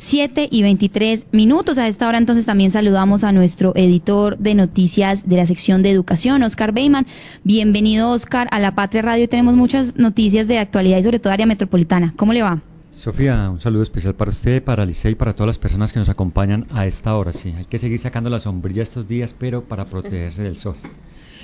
7 0.00 0.48
y 0.50 0.62
23 0.62 1.26
minutos. 1.30 1.76
A 1.76 1.86
esta 1.86 2.08
hora 2.08 2.16
entonces 2.16 2.46
también 2.46 2.70
saludamos 2.70 3.22
a 3.22 3.32
nuestro 3.32 3.72
editor 3.76 4.38
de 4.38 4.54
noticias 4.54 5.28
de 5.28 5.36
la 5.36 5.44
sección 5.44 5.82
de 5.82 5.90
educación, 5.90 6.42
Oscar 6.42 6.72
Beyman. 6.72 7.06
Bienvenido, 7.44 8.08
Oscar, 8.10 8.48
a 8.50 8.58
La 8.60 8.74
Patria 8.74 9.02
Radio. 9.02 9.28
Tenemos 9.28 9.56
muchas 9.56 9.96
noticias 9.96 10.48
de 10.48 10.58
actualidad 10.58 10.96
y 10.96 11.02
sobre 11.02 11.18
todo 11.18 11.34
área 11.34 11.44
metropolitana. 11.44 12.14
¿Cómo 12.16 12.32
le 12.32 12.40
va? 12.40 12.62
Sofía, 12.92 13.50
un 13.50 13.60
saludo 13.60 13.82
especial 13.82 14.14
para 14.14 14.30
usted, 14.30 14.64
para 14.64 14.86
Licey 14.86 15.12
y 15.12 15.16
para 15.16 15.34
todas 15.34 15.48
las 15.48 15.58
personas 15.58 15.92
que 15.92 15.98
nos 15.98 16.08
acompañan 16.08 16.66
a 16.70 16.86
esta 16.86 17.14
hora. 17.14 17.34
Sí, 17.34 17.52
hay 17.56 17.66
que 17.66 17.78
seguir 17.78 17.98
sacando 17.98 18.30
la 18.30 18.40
sombrilla 18.40 18.82
estos 18.82 19.06
días, 19.06 19.34
pero 19.38 19.64
para 19.64 19.84
protegerse 19.84 20.42
del 20.42 20.56
sol. 20.56 20.76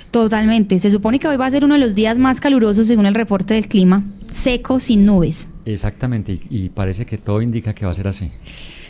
Totalmente. 0.09 0.79
Se 0.79 0.89
supone 0.89 1.19
que 1.19 1.27
hoy 1.27 1.37
va 1.37 1.45
a 1.45 1.51
ser 1.51 1.63
uno 1.63 1.75
de 1.75 1.79
los 1.79 1.93
días 1.93 2.17
más 2.17 2.39
calurosos 2.39 2.87
según 2.87 3.05
el 3.05 3.13
reporte 3.13 3.53
del 3.53 3.67
clima, 3.67 4.03
seco, 4.31 4.79
sin 4.79 5.05
nubes. 5.05 5.49
Exactamente, 5.65 6.39
y, 6.49 6.69
parece 6.69 7.05
que 7.05 7.17
todo 7.17 7.41
indica 7.41 7.73
que 7.73 7.85
va 7.85 7.91
a 7.91 7.95
ser 7.95 8.07
así. 8.07 8.31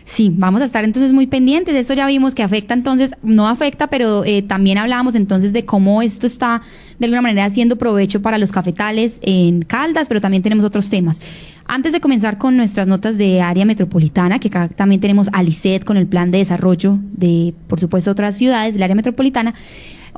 Sí, 0.05 0.31
vamos 0.33 0.61
a 0.61 0.65
estar 0.65 0.85
entonces 0.85 1.11
muy 1.11 1.27
pendientes. 1.27 1.75
Esto 1.75 1.93
ya 1.93 2.07
vimos 2.07 2.33
que 2.33 2.41
afecta 2.41 2.73
entonces, 2.73 3.11
no 3.23 3.49
afecta, 3.49 3.87
pero 3.87 4.23
eh, 4.23 4.41
también 4.41 4.77
hablábamos 4.77 5.15
entonces 5.15 5.51
de 5.51 5.65
cómo 5.65 6.01
esto 6.01 6.25
está 6.27 6.61
de 6.97 7.05
alguna 7.05 7.21
manera 7.21 7.43
haciendo 7.43 7.77
provecho 7.77 8.21
para 8.21 8.37
los 8.37 8.53
cafetales 8.53 9.19
en 9.21 9.63
Caldas, 9.63 10.07
pero 10.07 10.21
también 10.21 10.43
tenemos 10.43 10.63
otros 10.63 10.89
temas. 10.89 11.19
Antes 11.65 11.91
de 11.91 11.99
comenzar 11.99 12.37
con 12.37 12.55
nuestras 12.55 12.87
notas 12.87 13.17
de 13.17 13.41
área 13.41 13.65
metropolitana, 13.65 14.39
que 14.39 14.47
acá 14.47 14.69
también 14.69 15.01
tenemos 15.01 15.29
a 15.33 15.43
LICET 15.43 15.83
con 15.83 15.97
el 15.97 16.07
plan 16.07 16.31
de 16.31 16.37
desarrollo 16.37 16.97
de, 17.11 17.53
por 17.67 17.81
supuesto, 17.81 18.09
otras 18.09 18.37
ciudades 18.37 18.75
del 18.75 18.83
área 18.83 18.95
metropolitana, 18.95 19.53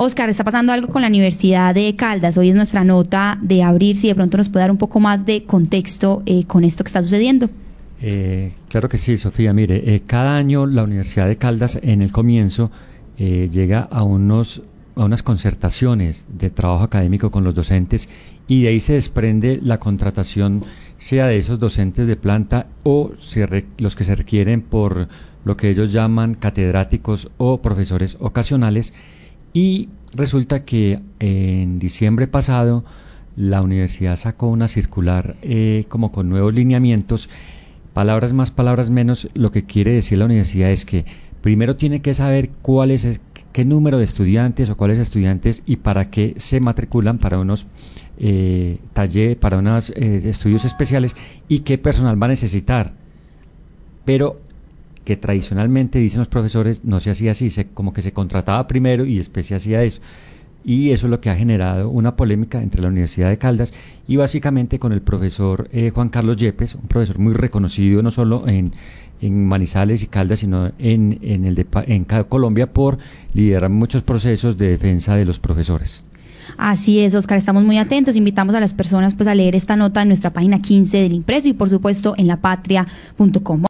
Oscar, 0.02 0.30
está 0.30 0.46
pasando 0.46 0.72
algo 0.72 0.88
con 0.88 1.02
la 1.02 1.10
Universidad 1.10 1.76
de 1.76 1.94
Caldas. 1.98 2.38
Hoy 2.38 2.52
es 2.52 2.56
nuestra 2.56 2.86
nota 2.86 3.38
de 3.42 3.64
abrir, 3.64 3.98
si 3.98 4.08
de 4.08 4.16
pronto 4.16 4.38
nos 4.38 4.48
puede 4.48 4.64
dar 4.64 4.72
un 4.72 4.78
poco 4.78 5.02
más 5.02 5.26
de 5.26 5.44
contexto 5.44 6.24
eh, 6.26 6.46
con 6.46 6.64
esto 6.64 6.86
que 6.86 6.88
está 6.88 7.04
sucediendo. 7.04 7.50
Eh, 8.02 8.54
claro 8.70 8.88
que 8.88 8.98
sí, 8.98 9.18
Sofía. 9.18 9.52
Mire, 9.52 9.94
eh, 9.94 10.04
cada 10.08 10.38
año 10.38 10.66
la 10.68 10.84
Universidad 10.84 11.28
de 11.28 11.36
Caldas 11.36 11.78
en 11.82 12.02
el 12.02 12.14
comienzo 12.14 12.72
llega 13.18 13.82
a 13.82 14.04
unos 14.04 14.64
a 14.96 15.04
unas 15.04 15.22
concertaciones 15.24 16.26
de 16.30 16.50
trabajo 16.50 16.86
académico 16.86 17.30
con 17.30 17.44
los 17.44 17.54
docentes 17.54 18.08
y 18.48 18.62
de 18.64 18.70
ahí 18.70 18.80
se 18.80 18.94
desprende 18.94 19.60
la 19.62 19.80
contratación 19.80 20.64
sea 20.96 21.28
de 21.28 21.38
esos 21.38 21.60
docentes 21.60 22.08
de 22.08 22.16
planta 22.16 22.68
o 22.84 23.12
los 23.78 23.96
que 23.98 24.06
se 24.06 24.16
requieren 24.16 24.62
por 24.62 25.10
lo 25.44 25.58
que 25.58 25.70
ellos 25.70 25.92
llaman 25.92 26.36
catedráticos 26.36 27.30
o 27.38 27.62
profesores 27.62 28.16
ocasionales 28.22 28.94
y 29.54 29.90
resulta 30.14 30.66
que 30.66 31.02
en 31.20 31.78
diciembre 31.78 32.28
pasado 32.28 32.84
la 33.36 33.62
universidad 33.62 34.16
sacó 34.16 34.48
una 34.48 34.68
circular 34.68 35.38
eh, 35.42 35.86
como 35.88 36.12
con 36.12 36.30
nuevos 36.30 36.54
lineamientos 36.54 37.30
palabras 37.94 38.34
más 38.34 38.52
palabras 38.52 38.90
menos 38.90 39.30
lo 39.34 39.52
que 39.52 39.66
quiere 39.66 39.92
decir 39.92 40.18
la 40.18 40.26
universidad 40.26 40.72
es 40.72 40.86
que 40.86 41.06
primero 41.42 41.76
tiene 41.76 42.02
que 42.02 42.14
saber 42.14 42.50
cuál 42.62 42.92
es 42.92 43.22
qué 43.52 43.66
número 43.66 43.98
de 43.98 44.04
estudiantes 44.04 44.70
o 44.70 44.78
cuáles 44.78 45.00
estudiantes 45.00 45.64
y 45.66 45.78
para 45.78 46.10
qué 46.10 46.34
se 46.38 46.60
matriculan 46.60 47.18
para 47.18 47.40
unos 47.40 47.66
eh, 48.18 48.80
talleres, 48.94 49.38
para 49.38 49.58
unos 49.58 49.90
eh, 49.92 50.22
estudios 50.26 50.66
especiales 50.66 51.16
y 51.48 51.60
qué 51.60 51.78
personal 51.78 52.22
va 52.22 52.28
a 52.28 52.30
necesitar. 52.30 52.94
Pero 54.06 54.42
que 55.10 55.18
tradicionalmente, 55.18 55.98
dicen 55.98 56.20
los 56.20 56.28
profesores, 56.28 56.86
no 56.86 57.00
se 57.00 57.10
hacía 57.10 57.32
así, 57.32 57.50
se, 57.50 57.66
como 57.66 57.94
que 57.94 58.04
se 58.04 58.14
contrataba 58.14 58.68
primero 58.68 59.06
y 59.06 59.18
después 59.18 59.48
se 59.48 59.56
hacía 59.56 59.84
eso. 59.84 60.02
Y 60.64 60.92
eso 60.92 61.08
es 61.08 61.10
lo 61.10 61.20
que 61.20 61.32
ha 61.32 61.36
generado 61.36 61.90
una 61.90 62.16
polémica 62.16 62.62
entre 62.62 62.84
la 62.84 62.90
Universidad 62.90 63.30
de 63.30 63.40
Caldas 63.40 63.74
y 64.08 64.18
básicamente 64.18 64.78
con 64.78 64.92
el 64.92 65.02
profesor 65.02 65.68
eh, 65.72 65.90
Juan 65.90 66.10
Carlos 66.10 66.38
Yepes, 66.38 66.76
un 66.76 66.88
profesor 66.88 67.18
muy 67.18 67.34
reconocido 67.34 68.04
no 68.04 68.12
solo 68.12 68.48
en, 68.48 68.74
en 69.20 69.48
Manizales 69.48 70.04
y 70.04 70.08
Caldas, 70.08 70.42
sino 70.42 70.72
en, 70.78 71.18
en, 71.24 71.44
el 71.46 71.56
de, 71.56 71.66
en 71.88 72.06
Colombia 72.06 72.72
por 72.72 73.00
liderar 73.34 73.72
muchos 73.72 74.04
procesos 74.04 74.60
de 74.60 74.68
defensa 74.68 75.16
de 75.16 75.26
los 75.26 75.40
profesores. 75.40 76.06
Así 76.58 77.00
es, 77.00 77.16
Oscar, 77.16 77.38
estamos 77.38 77.64
muy 77.64 77.78
atentos. 77.78 78.16
Invitamos 78.16 78.56
a 78.56 78.60
las 78.60 78.74
personas 78.74 79.14
pues 79.14 79.28
a 79.28 79.36
leer 79.36 79.56
esta 79.56 79.76
nota 79.76 80.02
en 80.02 80.10
nuestra 80.10 80.32
página 80.32 80.62
15 80.62 80.98
del 80.98 81.14
impreso 81.14 81.48
y 81.48 81.54
por 81.54 81.70
supuesto 81.70 82.16
en 82.18 82.28
lapatria.com. 82.28 83.64